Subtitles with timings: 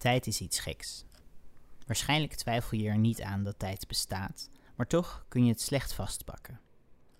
[0.00, 1.04] Tijd is iets geks.
[1.86, 5.92] Waarschijnlijk twijfel je er niet aan dat tijd bestaat, maar toch kun je het slecht
[5.92, 6.60] vastpakken.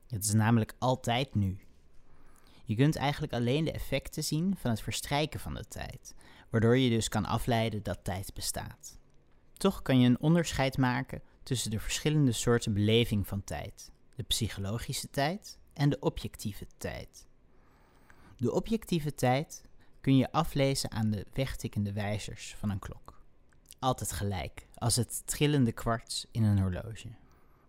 [0.07, 1.59] Het is namelijk altijd nu.
[2.65, 6.15] Je kunt eigenlijk alleen de effecten zien van het verstrijken van de tijd,
[6.51, 8.99] waardoor je dus kan afleiden dat tijd bestaat.
[9.53, 15.11] Toch kan je een onderscheid maken tussen de verschillende soorten beleving van tijd: de psychologische
[15.11, 17.27] tijd en de objectieve tijd.
[18.37, 19.65] De objectieve tijd
[20.01, 23.23] kun je aflezen aan de wegtikkende wijzers van een klok.
[23.79, 27.09] Altijd gelijk, als het trillende kwarts in een horloge.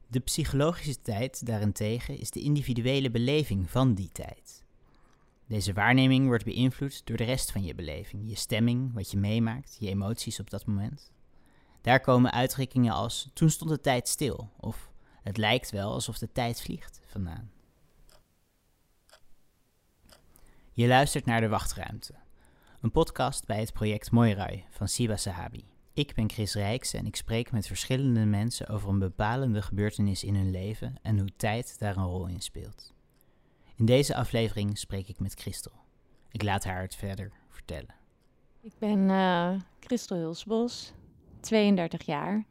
[0.07, 4.63] De psychologische tijd daarentegen is de individuele beleving van die tijd.
[5.47, 9.77] Deze waarneming wordt beïnvloed door de rest van je beleving, je stemming, wat je meemaakt,
[9.79, 11.11] je emoties op dat moment.
[11.81, 14.91] Daar komen uitdrukkingen als toen stond de tijd stil of
[15.23, 17.51] het lijkt wel alsof de tijd vliegt vandaan.
[20.73, 22.13] Je luistert naar De Wachtruimte,
[22.81, 25.63] een podcast bij het project Moirai van Siba Sahabi.
[25.93, 30.35] Ik ben Chris Rijks en ik spreek met verschillende mensen over een bepalende gebeurtenis in
[30.35, 32.93] hun leven en hoe tijd daar een rol in speelt.
[33.75, 35.71] In deze aflevering spreek ik met Christel.
[36.31, 37.95] Ik laat haar het verder vertellen.
[38.61, 40.93] Ik ben uh, Christel Hulsbos,
[41.39, 42.45] 32 jaar.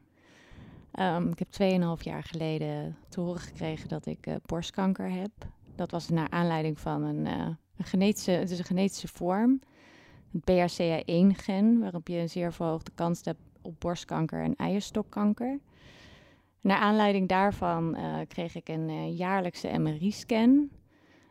[0.98, 5.30] Um, ik heb 2,5 jaar geleden te horen gekregen dat ik uh, borstkanker heb.
[5.74, 9.60] Dat was naar aanleiding van een, uh, een genetische, het is een genetische vorm,
[10.32, 15.58] het BRCA1-gen, waarop je een zeer verhoogde kans hebt op borstkanker en eierstokkanker.
[16.60, 20.70] Naar aanleiding daarvan uh, kreeg ik een jaarlijkse MRI-scan.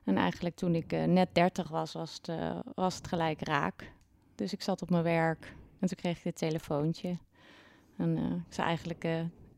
[0.04, 2.38] En eigenlijk toen ik net 30 was, was het,
[2.76, 3.92] was het gelijk raak.
[4.36, 7.18] Dus ik zat op mijn werk en toen kreeg ik dit telefoontje.
[7.98, 9.06] En ik zou eigenlijk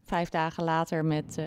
[0.01, 1.37] vijf dagen later met,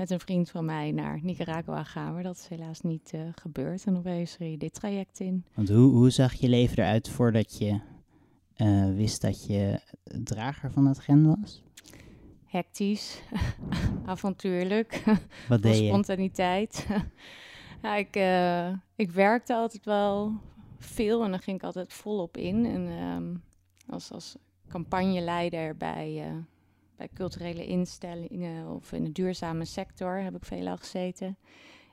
[0.00, 2.12] met een vriend van mij naar Nicaragua gaan.
[2.12, 3.84] Maar dat is helaas niet gebeurd.
[3.84, 5.44] En opeens je dit traject in.
[5.54, 7.80] Want hoe, hoe zag je leven eruit voordat je
[8.94, 9.80] wist dat je
[10.24, 11.62] drager van dat gen was?
[12.44, 13.22] Hectisch,
[14.04, 15.02] avontuurlijk,
[15.48, 15.86] Wat deed je?
[15.86, 16.86] spontaniteit.
[17.82, 18.16] ja, ik,
[18.96, 20.32] ik werkte altijd wel
[20.78, 22.66] veel en dan ging ik altijd volop in.
[22.66, 23.42] En um,
[23.86, 24.36] als, als
[24.68, 26.32] campagneleider bij,
[27.00, 31.36] bij culturele instellingen of in de duurzame sector heb ik veel al gezeten.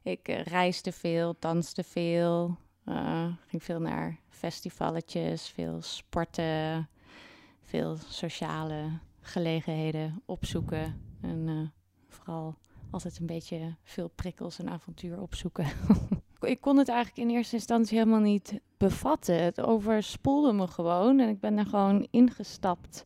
[0.04, 6.90] Ik uh, reisde veel, danste veel, uh, ging veel naar festivalletjes, veel sporten,
[7.62, 11.02] veel sociale gelegenheden opzoeken.
[11.22, 11.72] En
[12.08, 12.56] vooral
[12.90, 15.68] altijd een beetje veel prikkels en avontuur opzoeken.
[16.42, 19.44] ik kon het eigenlijk in eerste instantie helemaal niet bevatten.
[19.44, 23.06] Het overspoelde me gewoon en ik ben er gewoon ingestapt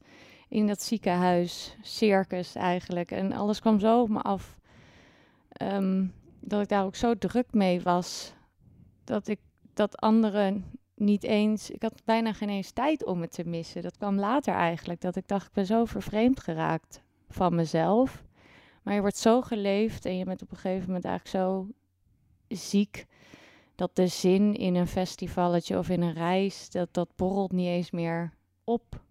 [0.51, 3.11] in dat ziekenhuis, circus eigenlijk.
[3.11, 4.57] En alles kwam zo op me af
[5.61, 8.33] um, dat ik daar ook zo druk mee was
[9.03, 9.39] dat ik
[9.73, 11.69] dat anderen niet eens.
[11.69, 13.81] Ik had bijna geen eens tijd om het te missen.
[13.81, 15.01] Dat kwam later eigenlijk.
[15.01, 18.23] Dat ik dacht, ik ben zo vervreemd geraakt van mezelf.
[18.83, 21.67] Maar je wordt zo geleefd en je bent op een gegeven moment eigenlijk zo
[22.47, 23.05] ziek
[23.75, 27.91] dat de zin in een festivalletje of in een reis, dat, dat borrelt niet eens
[27.91, 28.33] meer
[28.63, 29.01] op.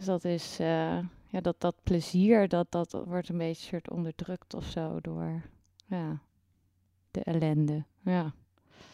[0.00, 4.54] Dus dat is, uh, ja, dat, dat plezier, dat, dat wordt een beetje soort onderdrukt
[4.54, 5.42] of zo door
[5.86, 6.20] ja,
[7.10, 7.84] de ellende.
[8.04, 8.32] Ja.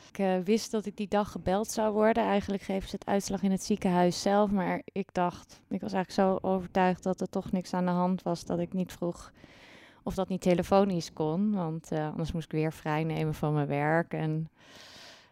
[0.09, 2.25] Ik uh, wist dat ik die dag gebeld zou worden.
[2.25, 4.51] Eigenlijk geven ze het uitslag in het ziekenhuis zelf.
[4.51, 8.23] Maar ik dacht, ik was eigenlijk zo overtuigd dat er toch niks aan de hand
[8.23, 8.45] was.
[8.45, 9.33] Dat ik niet vroeg
[10.03, 11.55] of dat niet telefonisch kon.
[11.55, 14.13] Want uh, anders moest ik weer vrij nemen van mijn werk.
[14.13, 14.51] En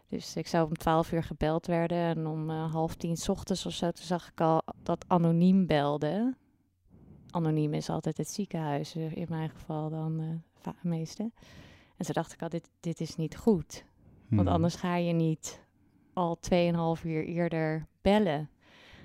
[0.09, 1.99] dus ik zou om twaalf uur gebeld werden.
[1.99, 6.35] En om uh, half tien ochtends of zo, toen zag ik al dat anoniem belde.
[7.31, 10.29] Anoniem is altijd het ziekenhuis, in mijn geval dan uh,
[10.63, 11.23] het meeste.
[11.97, 13.85] En toen dacht ik al, dit, dit is niet goed.
[14.29, 14.37] Hmm.
[14.37, 15.63] Want anders ga je niet
[16.13, 16.39] al
[16.99, 18.51] 2,5 uur eerder bellen.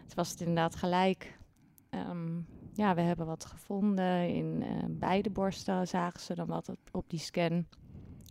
[0.04, 1.38] Het was het inderdaad gelijk.
[1.90, 4.30] Um, ja, we hebben wat gevonden.
[4.30, 7.66] In uh, beide borsten zagen ze dan wat op die scan.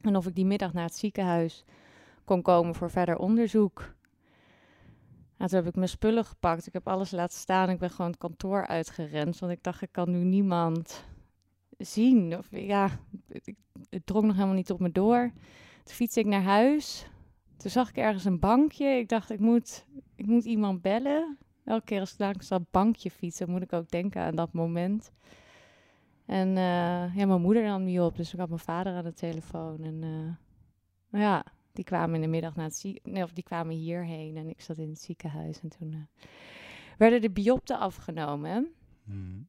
[0.03, 1.65] En of ik die middag naar het ziekenhuis
[2.29, 3.95] kon komen voor verder onderzoek.
[5.37, 6.67] Nou, toen heb ik mijn spullen gepakt.
[6.67, 7.71] Ik heb alles laten staan.
[7.71, 9.39] Ik ben gewoon het kantoor uitgerend.
[9.39, 11.05] Want ik dacht, ik kan nu niemand
[11.79, 12.39] zien.
[12.39, 12.91] Of ja,
[13.91, 15.31] het drong nog helemaal niet op me door.
[15.85, 17.07] Toen fietste ik naar huis.
[17.57, 18.87] Toen zag ik ergens een bankje.
[18.87, 21.39] Ik dacht, ik moet, ik moet iemand bellen.
[21.65, 25.13] Elke keer als ik langs dat bankje fietsen, moet ik ook denken aan dat moment.
[26.27, 29.15] En uh, ja, mijn moeder nam niet op, dus ik had mijn vader aan de
[29.15, 29.83] telefoon.
[29.83, 30.03] En
[31.11, 31.45] uh, ja,
[31.79, 34.61] die kwamen in de middag naar het ziekenhuis, nee, of die kwamen hierheen en ik
[34.61, 35.61] zat in het ziekenhuis.
[35.61, 35.99] En toen uh,
[36.97, 38.69] werden de biopten afgenomen.
[39.05, 39.49] Mm.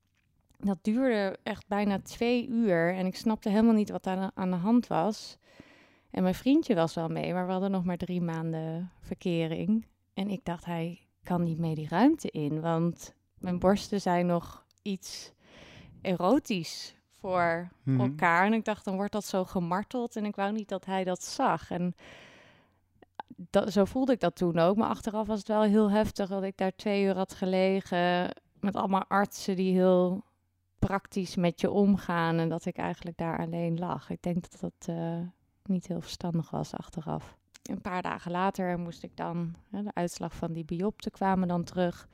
[0.58, 4.56] Dat duurde echt bijna twee uur en ik snapte helemaal niet wat daar aan de
[4.56, 5.38] hand was.
[6.12, 9.86] En mijn vriendje was wel mee, maar we hadden nog maar drie maanden verkering.
[10.14, 14.66] En ik dacht, hij kan niet mee die ruimte in, want mijn borsten zijn nog
[14.82, 15.34] iets
[16.02, 18.00] erotisch voor Mhm.
[18.02, 18.46] elkaar.
[18.46, 21.24] En ik dacht, dan wordt dat zo gemarteld en ik wou niet dat hij dat
[21.24, 21.72] zag.
[21.72, 21.96] En
[23.50, 24.76] dat, zo voelde ik dat toen ook.
[24.78, 28.30] Maar achteraf was het wel heel heftig dat ik daar twee uur had gelegen
[28.60, 30.24] met allemaal artsen die heel
[30.80, 34.10] praktisch met je omgaan en dat ik eigenlijk daar alleen lag.
[34.10, 35.20] Ik denk dat dat eh,
[35.64, 37.38] niet heel verstandig was achteraf.
[37.64, 41.64] Een paar dagen later moest ik dan, hè, de uitslag van die biopte kwamen dan
[41.64, 42.08] terug.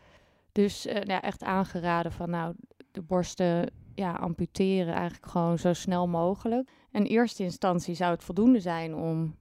[0.52, 2.56] Dus eh, ja, echt aangeraden van nou,
[2.92, 6.70] de borsten ja, amputeren eigenlijk gewoon zo snel mogelijk.
[6.92, 9.36] In eerste instantie zou het voldoende zijn om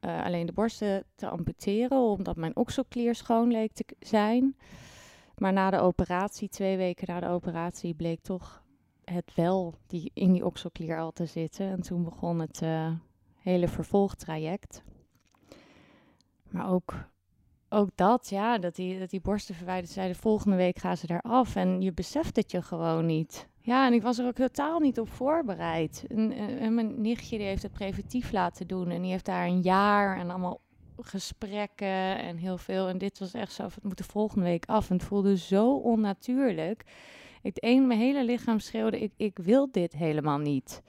[0.00, 4.56] eh, alleen de borsten te amputeren, omdat mijn okselklier schoon leek te zijn.
[5.36, 8.62] Maar na de operatie, twee weken na de operatie, bleek toch
[9.04, 11.70] het wel die, in die okselklier al te zitten.
[11.70, 12.92] En toen begon het eh,
[13.36, 14.82] hele vervolgtraject.
[16.50, 16.94] Maar ook,
[17.68, 20.08] ook dat, ja, dat die, dat die borsten verwijderd zijn.
[20.08, 23.48] De volgende week gaan ze daar af en je beseft het je gewoon niet.
[23.60, 26.04] Ja, en ik was er ook totaal niet op voorbereid.
[26.08, 28.90] Eh, en mijn nichtje die heeft het preventief laten doen.
[28.90, 30.60] En die heeft daar een jaar en allemaal
[31.00, 32.88] gesprekken en heel veel.
[32.88, 34.90] En dit was echt zo, het moet de volgende week af.
[34.90, 36.84] En het voelde zo onnatuurlijk.
[37.42, 40.82] Ik, mijn hele lichaam schreeuwde, ik, ik wil dit helemaal niet.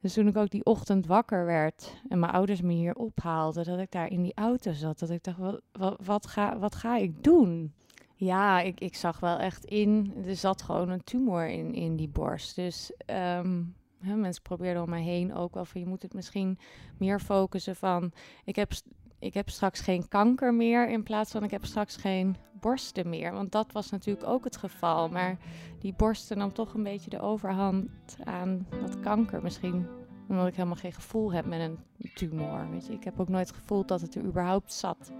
[0.00, 3.78] Dus toen ik ook die ochtend wakker werd en mijn ouders me hier ophaalden, dat
[3.78, 6.96] ik daar in die auto zat, dat ik dacht, wat, wat, wat, ga, wat ga
[6.96, 7.74] ik doen?
[8.14, 12.08] Ja, ik, ik zag wel echt in, er zat gewoon een tumor in, in die
[12.08, 12.56] borst.
[12.56, 13.62] Dus ehm,
[14.00, 16.58] hè, mensen probeerden om mij heen ook wel van, je moet het misschien
[16.98, 18.12] meer focussen van,
[18.44, 18.72] ik heb,
[19.20, 23.32] ik heb straks geen kanker meer, in plaats van ik heb straks geen borsten meer.
[23.32, 25.36] Want dat was natuurlijk ook het geval, maar
[25.78, 27.90] die borsten nam toch een beetje de overhand
[28.24, 29.42] aan dat kanker.
[29.42, 29.86] Misschien
[30.28, 31.78] omdat ik helemaal geen gevoel heb met een
[32.14, 32.70] tumor.
[32.70, 32.92] Weet je?
[32.92, 35.12] Ik heb ook nooit gevoeld dat het er überhaupt zat.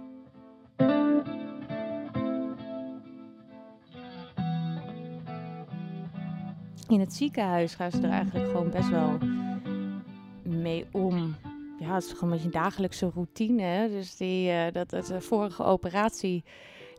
[6.87, 9.17] In het ziekenhuis gaan ze er eigenlijk gewoon best wel
[10.43, 11.35] mee om.
[11.81, 13.89] Ja, het is gewoon een beetje een dagelijkse routine.
[13.89, 16.43] Dus die, eh, dat, de vorige operatie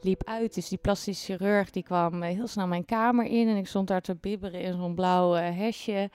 [0.01, 0.55] liep uit.
[0.55, 3.49] Dus die plastisch chirurg die kwam eh, heel snel mijn kamer in.
[3.49, 6.11] En ik stond daar te bibberen in zo'n blauw eh, hesje.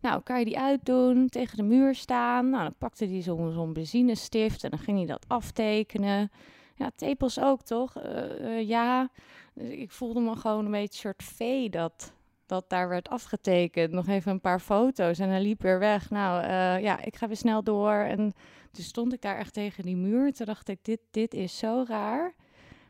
[0.00, 1.28] Nou, kan je die uitdoen?
[1.28, 2.50] Tegen de muur staan?
[2.50, 6.30] Nou, dan pakte hij zo'n zo'n benzinestift en dan ging hij dat aftekenen.
[6.76, 7.96] Ja, tepels ook, toch?
[7.96, 9.10] Eh, eh, ja.
[9.54, 12.12] Dus ik voelde me gewoon een beetje een soort vee dat,
[12.46, 13.92] dat daar werd afgetekend.
[13.92, 16.10] Nog even een paar foto's en hij liep weer weg.
[16.10, 17.92] Nou, eh, ja, ik ga weer snel door.
[17.92, 18.32] En
[18.70, 20.32] toen stond ik daar echt tegen die muur.
[20.32, 22.34] Toen dacht ik, dit, dit is zo raar.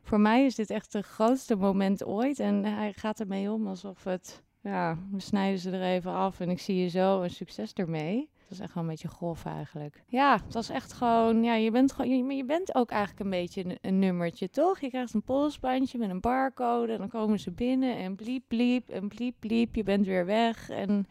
[0.02, 2.40] Voor mij is dit echt het grootste moment ooit.
[2.40, 4.44] En hij gaat ermee om alsof het...
[4.60, 8.30] Ja, we snijden ze er even af en ik zie je zo en succes ermee.
[8.48, 10.02] Dat is echt wel een beetje grof eigenlijk.
[10.06, 11.42] Ja, het was echt gewoon...
[11.42, 14.80] Ja, je bent, gewoon, je, je bent ook eigenlijk een beetje een, een nummertje, toch?
[14.80, 18.88] Je krijgt een polsbandje met een barcode en dan komen ze binnen en bliep, bliep
[18.88, 19.74] en bliep, bliep.
[19.74, 21.06] Je bent weer weg en...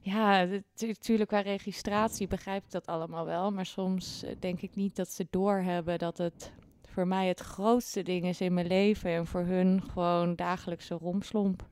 [0.00, 0.46] Ja,
[0.78, 3.50] natuurlijk qua registratie begrijp ik dat allemaal wel.
[3.50, 6.52] Maar soms eh, denk ik niet dat ze doorhebben dat het
[6.86, 9.10] voor mij het grootste ding is in mijn leven.
[9.10, 11.68] En voor hun gewoon dagelijkse romslomp.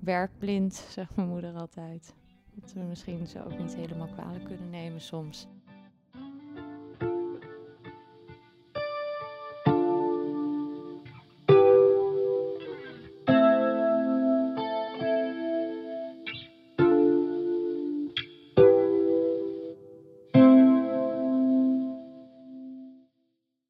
[0.00, 2.14] Werkblind, zegt mijn moeder altijd.
[2.60, 5.46] Dat we misschien ze ook niet helemaal kwalijk kunnen nemen soms.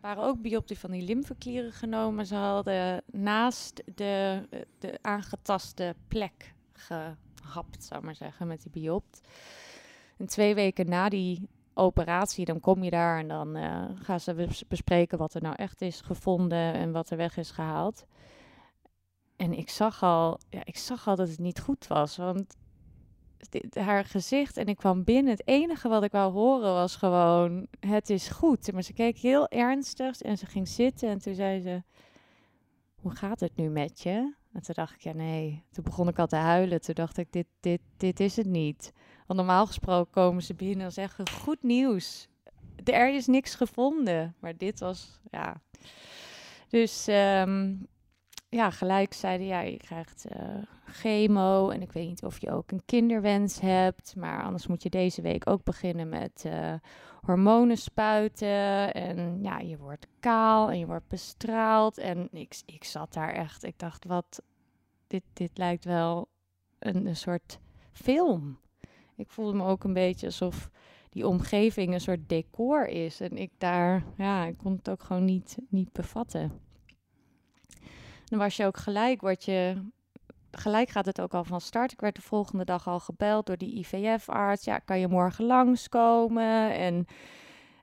[0.00, 2.26] Waren ook biopsie van die lymfeklieren genomen.
[2.26, 4.42] Ze hadden naast de,
[4.78, 6.54] de aangetaste plek
[7.46, 9.20] gehapt, zou ik maar zeggen, met die biopt.
[10.16, 14.34] En twee weken na die operatie, dan kom je daar en dan eh, gaan ze
[14.34, 18.06] bes- bespreken wat er nou echt is gevonden en wat er weg is gehaald.
[19.36, 22.56] En ik zag al, ja, ik zag al dat het niet goed was, want
[23.72, 25.32] haar gezicht en ik kwam binnen.
[25.32, 28.72] Het enige wat ik wou horen was gewoon: het is goed.
[28.72, 31.82] Maar ze keek heel ernstig en ze ging zitten en toen zei ze:
[32.94, 34.34] Hoe gaat het nu met je?
[34.56, 35.64] En toen dacht ik: Ja, nee.
[35.70, 36.80] Toen begon ik al te huilen.
[36.80, 38.92] Toen dacht ik: Dit, dit, dit is het niet.
[39.26, 42.28] Want normaal gesproken komen ze binnen en zeggen: Goed nieuws.
[42.84, 44.34] Er is niks gevonden.
[44.40, 45.60] Maar dit was, ja.
[46.68, 47.74] Dus ehm,
[48.56, 50.46] ja, gelijk zeiden ja, je krijgt eh,
[50.86, 54.90] chemo en ik weet niet of je ook een kinderwens hebt, maar anders moet je
[54.90, 56.74] deze week ook beginnen met eh,
[57.20, 63.12] hormonen spuiten en ja, je wordt kaal en je wordt bestraald en ik, ik zat
[63.12, 64.42] daar echt, ik dacht wat,
[65.06, 66.28] dit, dit lijkt wel
[66.78, 67.58] een, een soort
[67.92, 68.58] film.
[69.16, 70.70] Ik voelde me ook een beetje alsof
[71.10, 75.24] die omgeving een soort decor is en ik daar, ja, ik kon het ook gewoon
[75.24, 76.65] niet, niet bevatten.
[78.26, 79.82] Dan was je ook gelijk, word je,
[80.50, 81.92] gelijk gaat het ook al van start.
[81.92, 84.64] Ik werd de volgende dag al gebeld door die IVF-arts.
[84.64, 86.74] Ja, kan je morgen langskomen?
[86.74, 87.06] En,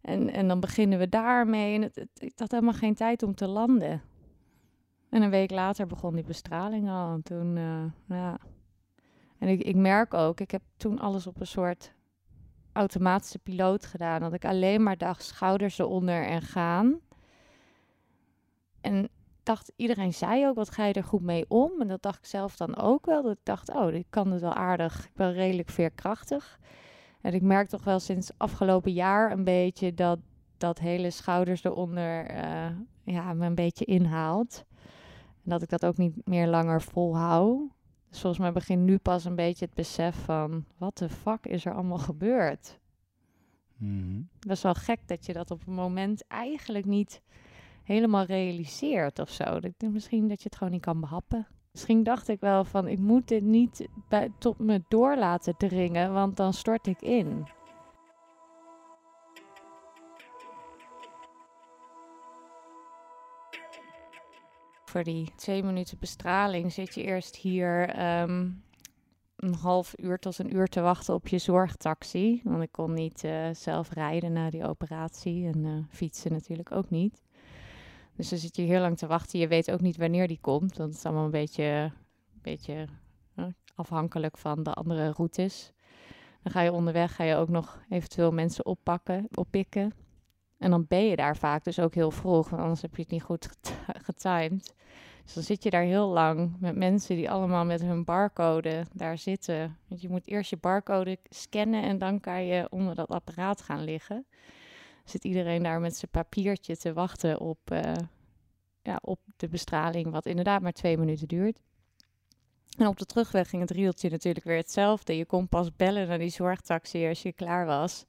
[0.02, 1.76] en, en dan beginnen we daarmee.
[1.76, 4.02] En ik had helemaal geen tijd om te landen.
[5.10, 7.14] En een week later begon die bestraling al.
[7.14, 8.38] En toen, uh, ja.
[9.38, 11.94] En ik, ik merk ook, ik heb toen alles op een soort
[12.72, 14.22] automatische piloot gedaan.
[14.22, 17.00] Dat ik alleen maar dacht, schouders eronder en gaan.
[18.82, 19.10] En
[19.46, 21.82] dacht, iedereen zei ook, wat ga je er goed mee om?
[21.82, 23.24] En dat dacht ik zelf dan ook wel.
[23.24, 25.06] Dat ik dacht, oh, ik kan het wel aardig.
[25.06, 26.60] Ik ben redelijk veerkrachtig.
[27.22, 30.20] En ik merk toch wel sinds afgelopen jaar een beetje dat
[30.58, 32.66] dat hele schouders eronder uh,
[33.04, 34.66] ja, me een beetje inhaalt.
[35.44, 37.60] En dat ik dat ook niet meer langer volhoud.
[38.10, 40.66] Dus volgens mij begint nu pas een beetje het besef van...
[40.78, 42.80] wat de fuck is er allemaal gebeurd?
[43.78, 47.22] Mm Dat is wel gek dat je dat op een moment eigenlijk niet
[47.84, 49.58] helemaal realiseert of zo.
[49.62, 51.48] Ik denk misschien dat je het gewoon niet kan behappen.
[51.72, 56.14] Misschien dacht ik wel van, ik moet dit niet bij, tot me door laten dringen,
[56.14, 57.48] want dan stort ik in.
[64.86, 68.50] Voor die twee minuten bestraling zit je eerst hier ehm,
[69.36, 72.42] een half uur tot een uur te wachten op je zorgtaxi.
[72.44, 76.90] Want ik kon niet uh, zelf rijden na die operatie en uh, fietsen natuurlijk ook
[76.90, 77.22] niet.
[78.16, 79.40] Dus dan zit je heel lang te wachten.
[79.40, 80.78] Je weet ook niet wanneer die komt.
[80.78, 81.92] Want het is allemaal een beetje,
[82.42, 82.88] beetje
[83.36, 85.72] uh, afhankelijk van de andere routes.
[86.44, 89.94] Dan ga je onderweg, ga je ook nog eventueel mensen oppakken, oppikken.
[90.58, 93.12] En dan ben je daar vaak dus ook heel vroeg, want anders heb je het
[93.12, 93.50] niet goed
[94.08, 94.74] getimed.
[95.24, 99.18] Dus dan zit je daar heel lang met mensen die allemaal met hun barcode daar
[99.18, 99.78] zitten.
[99.88, 103.84] Want je moet eerst je barcode scannen en dan kan je onder dat apparaat gaan
[103.84, 104.26] liggen
[105.04, 107.94] zit iedereen daar met zijn papiertje te wachten op, uh,
[108.82, 111.60] ja, op de bestraling, wat inderdaad maar twee minuten duurt.
[112.78, 115.18] En op de terugweg ging het rieltje natuurlijk weer hetzelfde.
[115.18, 118.06] Je kon pas bellen naar die zorgtaxi als je klaar was.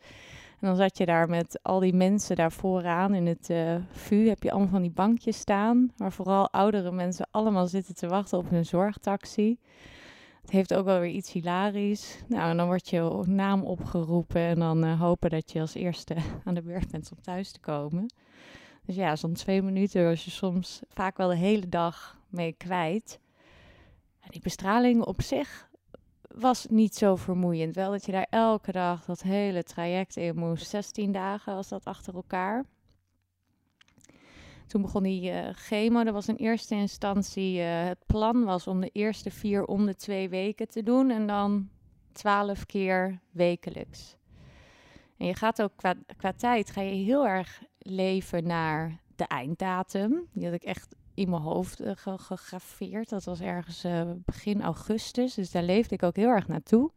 [0.61, 4.29] En dan zat je daar met al die mensen daar vooraan in het uh, VU.
[4.29, 8.39] Heb je allemaal van die bankjes staan, waar vooral oudere mensen allemaal zitten te wachten
[8.39, 9.59] op hun zorgtaxi.
[10.45, 12.19] Het heeft ook wel weer iets hilarisch.
[12.29, 16.17] Nou, en dan wordt je naam opgeroepen en dan uh, hopen dat je als eerste
[16.45, 18.13] aan de beurt bent om thuis te komen.
[18.87, 23.19] Dus ja, zo'n twee minuten was je soms vaak wel de hele dag mee kwijt.
[24.21, 25.69] En die bestraling op zich
[26.35, 27.75] was niet zo vermoeiend.
[27.75, 30.69] Wel dat je daar elke dag dat hele traject in moest.
[30.69, 32.65] 16 dagen was dat achter elkaar.
[34.75, 36.05] Toen begon die uh, chemo.
[36.05, 37.59] Dat was in eerste instantie.
[37.59, 41.11] Uh, het plan was om de eerste vier om de twee weken te doen.
[41.11, 41.69] En dan
[42.13, 44.17] twaalf keer wekelijks.
[45.17, 50.29] En je gaat ook qua, qua tijd ga je heel erg leven naar de einddatum.
[50.33, 53.09] Die had ik echt in mijn hoofd uh, gegraveerd.
[53.09, 53.87] Dat was ergens
[54.25, 55.35] begin augustus.
[55.35, 56.91] Dus daar leefde ik ook heel erg naartoe.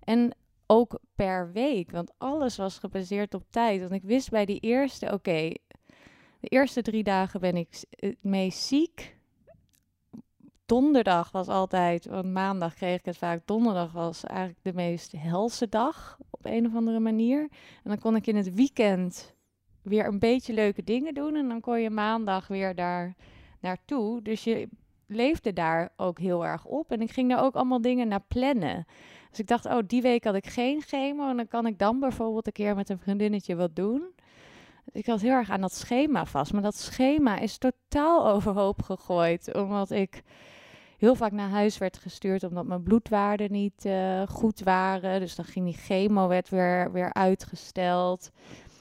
[0.00, 0.34] En
[0.66, 3.80] ook per week, want alles was gebaseerd op tijd.
[3.80, 5.50] Want ik wist bij die eerste, oké,
[6.44, 9.16] de eerste drie dagen ben ik het meest ziek.
[10.66, 13.46] Donderdag was altijd, want maandag kreeg ik het vaak.
[13.46, 17.40] Donderdag was eigenlijk de meest helse dag op een of andere manier.
[17.82, 19.34] En dan kon ik in het weekend
[19.82, 21.36] weer een beetje leuke dingen doen.
[21.36, 23.14] En dan kon je maandag weer daar
[23.60, 24.22] naartoe.
[24.22, 24.68] Dus je
[25.06, 26.90] leefde daar ook heel erg op.
[26.90, 28.86] En ik ging daar ook allemaal dingen naar plannen.
[29.30, 31.28] Dus ik dacht, oh, die week had ik geen chemo.
[31.28, 34.14] En dan kan ik dan bijvoorbeeld een keer met een vriendinnetje wat doen
[34.94, 36.52] ik had heel erg aan dat schema vast.
[36.52, 39.54] Maar dat schema is totaal overhoop gegooid.
[39.54, 40.22] Omdat ik
[40.98, 45.20] heel vaak naar huis werd gestuurd omdat mijn bloedwaarden niet uh, goed waren.
[45.20, 48.30] Dus dan ging die chemo werd weer, weer uitgesteld.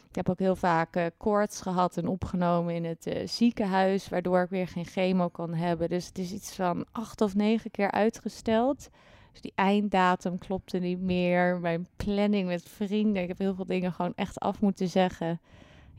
[0.10, 4.41] Ik heb ook heel vaak uh, koorts gehad en opgenomen in het uh, ziekenhuis, waardoor
[4.41, 5.89] ik weer geen chemo kon hebben.
[5.89, 8.89] Dus het is iets van acht of negen keer uitgesteld.
[9.32, 11.60] Dus die einddatum klopte niet meer.
[11.60, 13.22] Mijn planning met vrienden.
[13.22, 15.39] Ik heb heel veel dingen gewoon echt af moeten zeggen.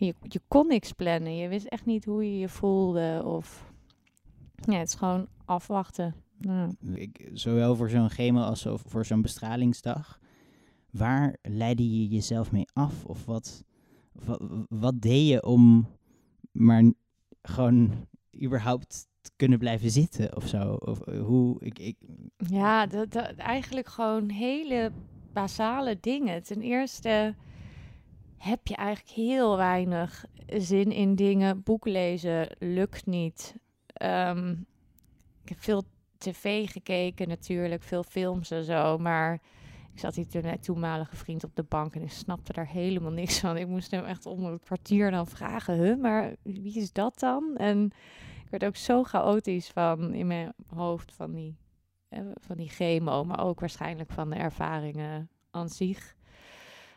[0.05, 1.37] Je, je kon niks plannen.
[1.37, 3.23] Je wist echt niet hoe je je voelde.
[3.25, 3.73] Of
[4.55, 6.15] ja, het is gewoon afwachten.
[6.39, 6.71] Ja.
[6.95, 10.19] Ik, zowel voor zo'n chemo als voor zo'n bestralingsdag.
[10.91, 13.05] Waar leidde je jezelf mee af?
[13.05, 13.65] Of wat,
[14.13, 15.87] wat, wat deed je om
[16.53, 16.93] maar
[17.43, 18.07] gewoon
[18.43, 20.73] überhaupt te kunnen blijven zitten of zo?
[20.73, 21.79] Of eh, hoe ik.
[21.79, 21.97] ik...
[22.37, 24.93] Ja, dat, dat, eigenlijk gewoon hele
[25.33, 26.43] basale dingen.
[26.43, 27.35] Ten eerste
[28.45, 31.63] heb je eigenlijk heel weinig zin in dingen.
[31.63, 33.57] Boek lezen lukt niet.
[33.87, 34.51] Ehm,
[35.43, 35.83] ik heb veel
[36.19, 39.41] tv gekeken natuurlijk, veel films en zo, maar
[39.93, 43.13] ik zat hier toen met toenmalige vriend op de bank en ik snapte daar helemaal
[43.13, 43.57] niks van.
[43.57, 47.57] Ik moest hem echt om een kwartier dan vragen, huh, maar wie is dat dan?
[47.57, 47.85] En
[48.45, 51.57] ik werd ook zo chaotisch van in mijn hoofd van die,
[52.09, 56.17] eh, van die chemo, maar ook waarschijnlijk van de ervaringen aan zich.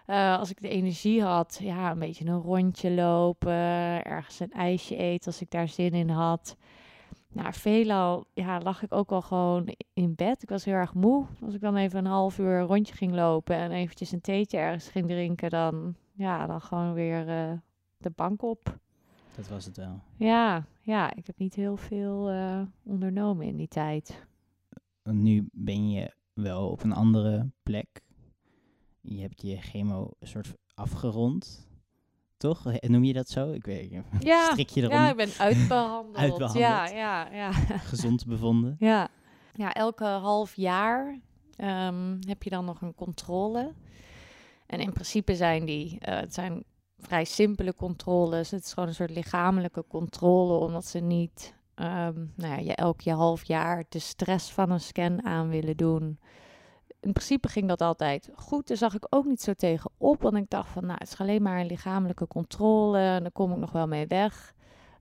[0.07, 3.53] Eh, als ik de energie had, ja, een beetje een rondje lopen,
[4.03, 6.57] ergens een ijsje eten als ik daar zin in had.
[7.27, 10.43] Nou, veelal ja, lag ik ook al gewoon in bed.
[10.43, 11.25] Ik was heel erg moe.
[11.41, 14.57] Als ik dan even een half uur een rondje ging lopen en eventjes een theetje
[14.57, 17.51] ergens ging drinken, dan, ja, dan gewoon weer eh,
[17.97, 18.79] de bank op.
[19.35, 20.01] Dat was het wel.
[20.15, 24.25] Ja, ja, ik heb niet heel veel eh, ondernomen in die tijd.
[25.03, 28.05] Nu ben je wel op een andere plek.
[29.09, 31.67] Je hebt je chemo soort afgerond.
[32.37, 32.63] Toch?
[32.81, 33.51] Noem je dat zo?
[33.51, 34.03] Ik weet niet.
[34.19, 34.93] Ja, Strik je erom?
[34.93, 36.15] ja, ik ben uitbehandeld.
[36.23, 36.59] Uitbehandeld.
[36.59, 37.51] Ja, ja, ja.
[37.77, 38.75] Gezond bevonden?
[38.79, 39.07] Ja,
[39.53, 41.19] ja elke half jaar
[41.55, 43.73] ehm, heb je dan nog een controle.
[44.65, 46.63] En in principe zijn die, eh, het zijn
[46.97, 48.51] vrij simpele controles.
[48.51, 53.01] Het is gewoon een soort lichamelijke controle, omdat ze niet ehm, nou ja, je elk
[53.01, 56.19] je half jaar de stress van een scan aan willen doen.
[56.99, 58.67] In principe ging dat altijd goed.
[58.67, 61.19] Daar zag ik ook niet zo tegen op, want ik dacht van, nou, het is
[61.19, 64.55] alleen maar een lichamelijke controle en daar kom ik nog wel mee weg.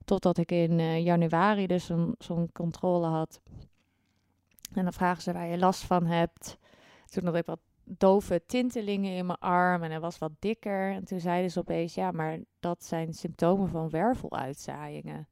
[0.05, 3.41] Totdat ik in eh, januari dus zo'n controle had.
[4.73, 6.57] En dan vragen ze waar je last van hebt.
[7.05, 10.91] Toen had ik wat dove tintelingen in mijn arm en hij was wat dikker.
[10.91, 15.27] En toen zeiden ze opeens, ja, maar dat zijn symptomen van werveluitzaaiingen.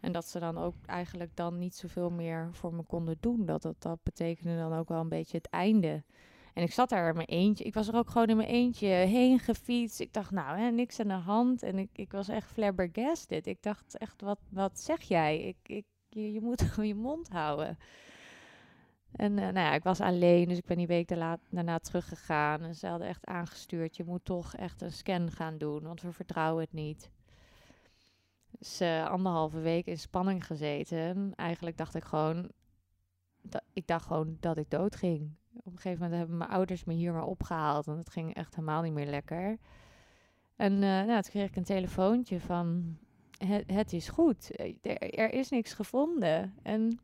[0.00, 3.46] En dat ze dan ook eigenlijk dan niet zoveel meer voor me konden doen.
[3.46, 6.04] Dat, dat, betekende dan ook wel een beetje het einde.
[6.54, 7.64] En ik zat daar in mijn eentje.
[7.64, 10.00] Ik was er ook gewoon in mijn eentje heen gefietst.
[10.00, 11.62] Ik dacht, nou, hè, niks aan de hand.
[11.62, 13.46] En ik, ik was echt flabbergasted.
[13.46, 15.40] Ik dacht echt, wat, wat zeg jij?
[15.40, 17.78] Ik, ik, je, je moet gewoon je mond houden.
[19.12, 22.62] En eh, nou ja, ik was alleen, dus ik ben die week daarna, daarna teruggegaan.
[22.62, 26.12] En ze hadden echt aangestuurd, je moet toch echt een scan gaan doen, want we
[26.12, 27.10] vertrouwen het niet.
[28.58, 31.32] Dus eh, anderhalve week in spanning gezeten.
[31.36, 32.50] Eigenlijk dacht ik gewoon,
[33.72, 35.30] ik dacht gewoon dat ik dood ging.
[35.52, 38.54] Op een gegeven moment hebben mijn ouders me hier maar opgehaald, en het ging echt
[38.54, 39.58] helemaal niet meer lekker.
[40.56, 42.98] En eh, nou, toen kreeg ik een telefoontje van,
[43.66, 46.54] het, is goed, er, er is niks gevonden.
[46.62, 47.00] En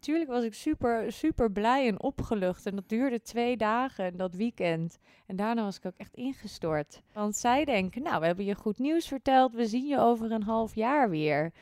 [0.00, 2.66] Tuurlijk was ik super, super blij en opgelucht.
[2.66, 4.98] En dat duurde twee dagen, dat weekend.
[5.26, 7.02] En daarna was ik ook echt ingestort.
[7.12, 9.54] Want zij denken, nou, we hebben je goed nieuws verteld.
[9.54, 11.52] We zien je over een half jaar weer.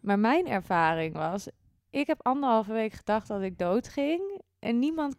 [0.00, 1.48] Maar mijn ervaring was,
[1.90, 4.40] ik heb anderhalve week gedacht dat ik dood ging.
[4.58, 5.16] En niemand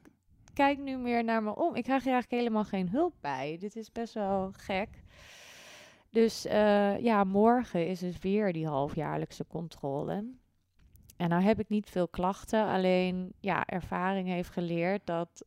[0.53, 1.75] kijkt nu meer naar me om.
[1.75, 3.57] Ik krijg eigenlijk helemaal geen hulp bij.
[3.59, 4.89] Dit is best wel gek.
[6.09, 10.33] Dus uh, ja, morgen is dus weer die halfjaarlijkse controle.
[11.19, 15.45] En nou heb ik niet veel klachten, alleen ja, ervaring heeft geleerd dat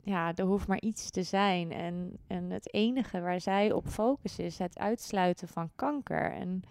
[0.00, 1.72] ja, er hoeft maar iets te zijn.
[1.72, 6.32] En, en het enige waar zij op focussen is het uitsluiten van kanker.
[6.32, 6.62] En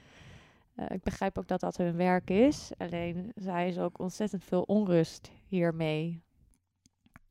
[0.76, 4.62] uh, ik begrijp ook dat dat hun werk is, alleen zij is ook ontzettend veel
[4.62, 6.22] onrust hiermee.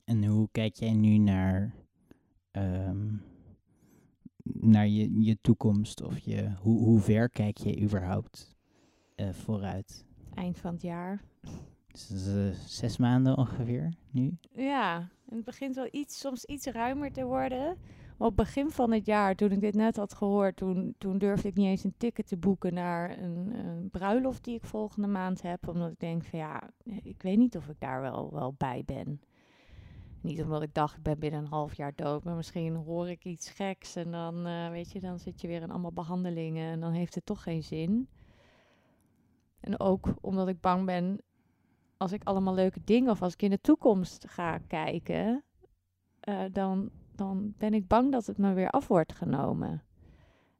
[0.05, 1.75] En hoe kijk jij nu naar,
[2.53, 3.23] um,
[4.43, 6.03] naar je, je toekomst?
[6.03, 8.57] Of je, hoe, hoe ver kijk je überhaupt
[9.17, 10.11] uh, vooruit?
[10.35, 11.23] Eind van het jaar.
[11.93, 14.37] Dus uh, zes maanden ongeveer nu?
[14.55, 17.77] Ja, en het begint wel iets, soms iets ruimer te worden.
[18.19, 21.19] Maar op het begin van het jaar, toen ik dit net had gehoord, toen, toen
[21.19, 25.09] durfde ik niet eens een ticket te boeken naar een, een bruiloft die ik volgende
[25.09, 25.69] maand heb.
[25.69, 26.71] Omdat ik denk van ja,
[27.03, 29.21] ik weet niet of ik daar wel, wel bij ben.
[30.21, 32.25] Niet omdat ik dacht, ik ben binnen een half jaar dood.
[32.25, 35.63] Maar misschien hoor ik iets geks en dan, uh, weet je, dan zit je weer
[35.63, 38.09] in allemaal behandelingen en dan heeft het toch geen zin.
[39.63, 41.21] En ook omdat ik bang ben
[41.97, 45.45] als ik allemaal leuke dingen of als ik in de toekomst ga kijken,
[46.29, 49.83] uh, dan, dan ben ik bang dat het me weer af wordt genomen.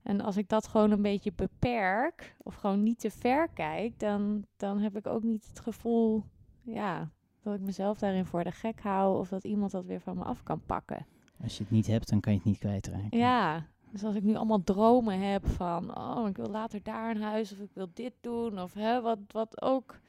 [0.03, 4.47] En als ik dat gewoon een beetje beperk of gewoon niet te ver kijk, dan,
[4.57, 6.25] dan heb ik ook niet het gevoel
[6.63, 7.11] ja,
[7.43, 10.25] dat ik mezelf daarin voor de gek hou of dat iemand dat weer van me
[10.25, 11.07] af kan pakken.
[11.43, 13.19] Als je het niet hebt, dan kan je het niet kwijtraken.
[13.19, 17.23] Ja, dus als ik nu allemaal dromen heb van, oh, ik wil later daar een
[17.23, 20.01] huis of ik wil dit doen of hè, wat, wat ook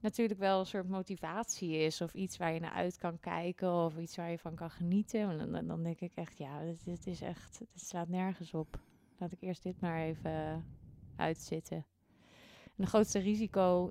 [0.00, 3.98] natuurlijk wel een soort motivatie is of iets waar je naar uit kan kijken of
[3.98, 5.54] iets waar je van kan genieten.
[5.54, 8.78] En dan, denk ik echt, ja, dit, is echt, dit slaat nergens op.
[9.18, 10.64] Laat ik eerst dit maar even
[11.16, 11.76] uitzitten.
[12.64, 13.90] En het grootste risico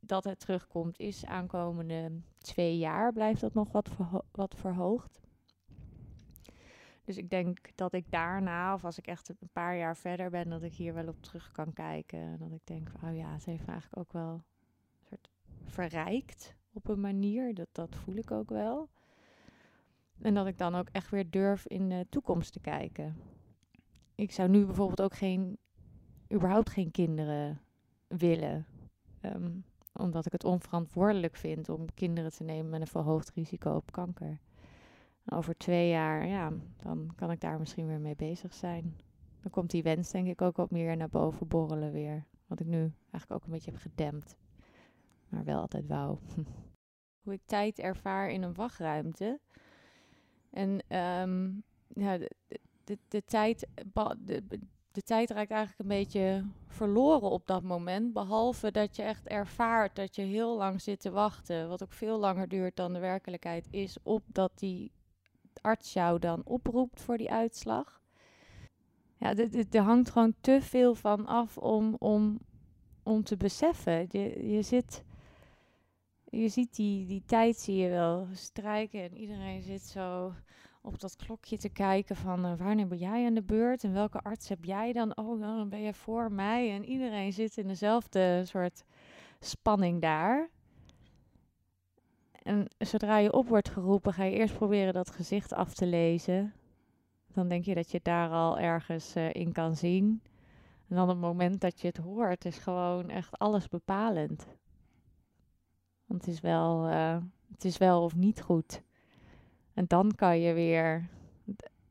[0.00, 3.88] dat het terugkomt is aankomende twee jaar blijft dat nog wat,
[4.32, 5.21] wat verhoogd.
[7.04, 10.48] Dus ik denk dat ik daarna, of als ik echt een paar jaar verder ben,
[10.48, 12.18] dat ik hier wel op terug kan kijken.
[12.18, 15.30] En dat ik denk, oh ja, het heeft eigenlijk ook wel een soort
[15.64, 17.54] verrijkt op een manier.
[17.54, 18.88] Dat, dat voel ik ook wel.
[20.20, 23.16] En dat ik dan ook echt weer durf in de toekomst te kijken.
[24.14, 25.58] Ik zou nu bijvoorbeeld ook geen,
[26.32, 27.60] überhaupt geen kinderen
[28.06, 28.66] willen.
[29.20, 29.50] Ehm,
[29.92, 34.40] omdat ik het onverantwoordelijk vind om kinderen te nemen met een verhoogd risico op kanker.
[35.26, 38.96] Over twee jaar, ja, dan kan ik daar misschien weer mee bezig zijn.
[39.40, 42.26] Dan komt die wens denk ik ook wat meer naar boven borrelen weer.
[42.46, 44.36] Wat ik nu eigenlijk ook een beetje heb gedempt.
[45.28, 46.18] Maar wel altijd wou.
[47.22, 49.40] Hoe ik tijd ervaar in een wachtruimte.
[50.50, 51.50] En ehm,
[51.86, 52.30] ja, de,
[52.84, 53.66] de, de, tijd,
[54.18, 54.42] de,
[54.92, 58.12] de tijd raakt eigenlijk een beetje verloren op dat moment.
[58.12, 61.68] Behalve dat je echt ervaart dat je heel lang zit te wachten.
[61.68, 63.96] Wat ook veel langer duurt dan de werkelijkheid is.
[64.02, 64.92] Op dat die
[65.60, 68.00] arts jou dan oproept voor die uitslag.
[69.16, 69.34] Ja,
[69.70, 72.38] er hangt gewoon te veel van af om, om,
[73.02, 74.06] om te beseffen.
[74.08, 75.04] Je, je zit.
[76.30, 80.32] Je ziet die, die tijd zie je wel strijken en iedereen zit zo
[80.82, 84.20] op dat klokje te kijken van uh, wanneer ben jij aan de beurt en welke
[84.20, 85.16] arts heb jij dan?
[85.16, 86.70] Oh, dan ben je voor mij.
[86.70, 88.84] En iedereen zit in dezelfde soort
[89.40, 90.50] spanning daar.
[92.42, 96.52] En zodra je op wordt geroepen, ga je eerst proberen dat gezicht af te lezen.
[97.32, 100.22] Dan denk je dat je het daar al ergens uh, in kan zien.
[100.88, 104.46] En dan het moment dat je het hoort, is gewoon echt alles bepalend.
[106.06, 107.16] Want het is wel, uh,
[107.50, 108.82] het is wel of niet goed.
[109.74, 111.08] En dan kan je weer.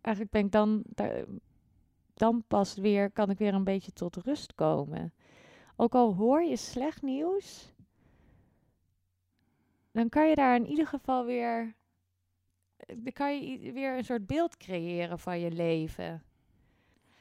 [0.01, 0.83] Eigenlijk ben ik dan.
[2.13, 3.11] Dan pas weer.
[3.11, 5.13] Kan ik weer een beetje tot rust komen.
[5.75, 7.70] Ook al hoor je slecht nieuws.
[9.91, 11.75] Dan kan je daar in ieder geval weer.
[12.87, 16.23] Dan kan je weer een soort beeld creëren van je leven.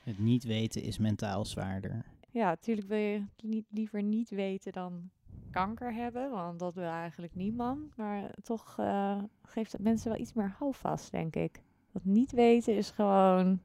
[0.03, 2.05] Het niet weten is mentaal zwaarder.
[2.31, 5.11] Ja, natuurlijk wil je liever niet weten dan
[5.51, 7.97] kanker hebben, want dat wil eigenlijk niemand.
[7.97, 11.63] Maar toch uh, geeft het mensen wel iets meer houvast, denk ik.
[11.93, 13.61] Dat niet weten is gewoon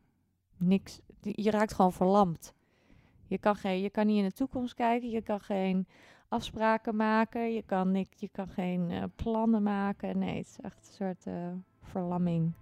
[0.57, 0.99] niks.
[1.21, 2.53] Je raakt gewoon verlamd.
[3.27, 5.87] Je kan, geen, je kan niet in de toekomst kijken, je kan geen
[6.35, 10.17] afspraken maken, je kan, niks, je kan geen uh, plannen maken.
[10.17, 11.33] Nee, het is echt een soort uh,
[11.81, 12.53] verlamming.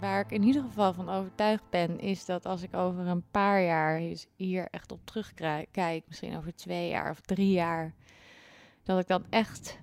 [0.00, 3.62] waar ik in ieder geval van overtuigd ben, is dat als ik over een paar
[3.62, 4.00] jaar
[4.36, 7.94] hier echt op terugkijk, misschien over twee jaar of drie jaar,
[8.90, 9.80] dat ik dan echt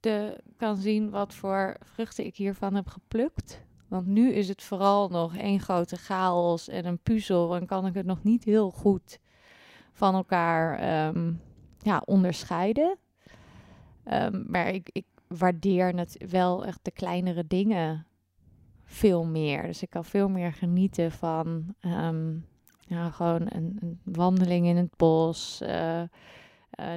[0.00, 3.64] de, kan zien wat voor vruchten ik hiervan heb geplukt.
[3.88, 7.94] Want nu is het vooral nog één grote chaos en een puzzel en kan ik
[7.94, 9.18] het nog niet heel goed
[9.92, 11.32] van elkaar ehm,
[11.78, 12.98] ja, onderscheiden.
[14.12, 18.06] Um, maar ik, ik waardeer het wel echt de kleinere dingen
[18.84, 19.62] veel meer.
[19.62, 22.32] Dus ik kan veel meer genieten van ehm,
[22.80, 25.60] ja, gewoon een, een, wandeling in het bos.
[25.62, 26.02] Uh,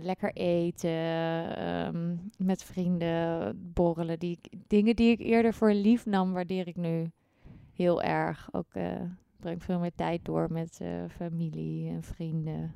[0.01, 0.91] lekker eten,
[1.67, 4.19] um, met vrienden borrelen.
[4.19, 7.12] Die, dingen die ik eerder voor lief nam, waardeer ik nu
[7.73, 8.49] heel erg.
[8.51, 9.01] Ook uh,
[9.39, 12.73] breng veel meer tijd door met familie en vrienden.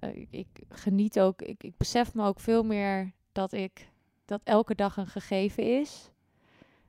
[0.00, 3.88] Ik, ik, geniet ook, ik, ik besef me ook veel meer dat ik
[4.24, 6.10] dat elke dag een gegeven is.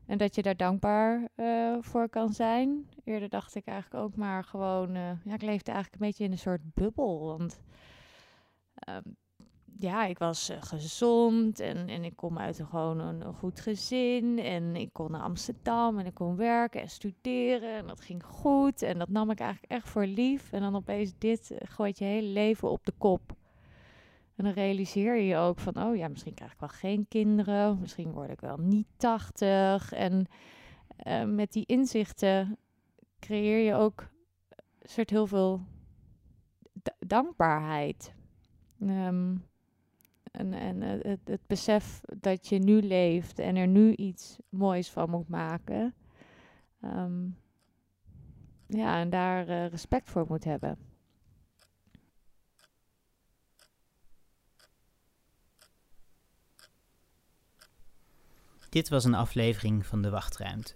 [0.07, 2.89] En dat je daar dankbaar uh, voor kan zijn.
[3.03, 4.95] Eerder dacht ik eigenlijk ook maar gewoon...
[4.95, 7.25] Uh, ja, ik leefde eigenlijk een beetje in een soort bubbel.
[7.25, 7.61] Want
[8.89, 9.15] um,
[9.79, 13.59] ja, ik was uh, gezond en, en ik kom uit een, gewoon een, een, goed
[13.59, 14.39] gezin.
[14.39, 17.73] En ik kon naar Amsterdam en ik kon werken en studeren.
[17.73, 18.81] En dat ging goed.
[18.81, 20.51] En dat nam ik eigenlijk echt voor lief.
[20.51, 23.35] En dan opeens dit gooit je hele leven op de kop.
[24.35, 27.79] En dan realiseer je je ook van, oh ja, misschien krijg ik wel geen kinderen,
[27.79, 29.91] misschien word ik wel niet tachtig.
[29.91, 30.25] En
[31.07, 32.57] uh, met die inzichten
[33.19, 34.09] creëer je ook
[34.79, 35.61] een soort heel veel
[36.99, 38.13] dankbaarheid.
[38.79, 39.45] Um,
[40.31, 45.09] en en het, het, besef dat je nu leeft en er nu iets moois van
[45.09, 45.93] moet maken.
[46.81, 47.37] Um,
[48.67, 50.77] ja, en daar uh, respect voor moet hebben.
[58.75, 60.73] Dit was een aflevering van De Wachtruimte.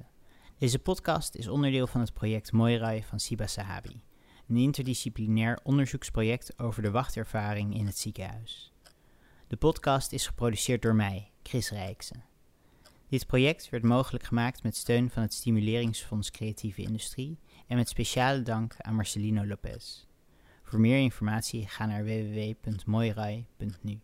[0.57, 4.01] Deze podcast is onderdeel van het project Moirai van Siba Sahabi,
[4.47, 8.73] een interdisciplinair onderzoeksproject over de wachtervaring in het ziekenhuis.
[9.47, 12.23] De podcast is geproduceerd door mij, Chris Rijksen.
[13.09, 18.41] Dit project werd mogelijk gemaakt met steun van het Stimuleringsfonds Creatieve Industrie en met speciale
[18.41, 20.05] dank aan Marcelino Lopez.
[20.63, 23.99] Voor meer informatie ga naar www.moirai.nu.